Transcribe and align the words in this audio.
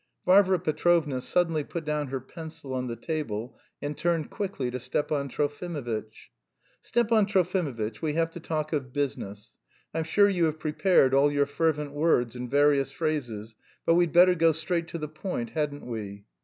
Varvara 0.25 0.57
Petrovna 0.57 1.21
suddenly 1.21 1.63
put 1.63 1.85
down 1.85 2.07
her 2.07 2.19
pencil 2.19 2.73
on 2.73 2.87
the 2.87 2.95
table 2.95 3.55
and 3.83 3.95
turned 3.95 4.31
quickly 4.31 4.71
to 4.71 4.79
Stepan 4.79 5.29
Trofimovitch. 5.29 6.31
"Stepan 6.81 7.27
Trofimovitch, 7.27 8.01
we 8.01 8.13
have 8.13 8.31
to 8.31 8.39
talk 8.39 8.73
of 8.73 8.91
business. 8.91 9.59
I'm 9.93 10.03
sure 10.03 10.27
you 10.27 10.45
have 10.45 10.57
prepared 10.57 11.13
all 11.13 11.31
your 11.31 11.45
fervent 11.45 11.91
words 11.91 12.35
and 12.35 12.49
various 12.49 12.89
phrases, 12.91 13.53
but 13.85 13.93
we'd 13.93 14.11
better 14.11 14.33
go 14.33 14.53
straight 14.53 14.87
to 14.87 14.97
the 14.97 15.07
point, 15.07 15.51
hadn't 15.51 15.85
we?" 15.85 16.25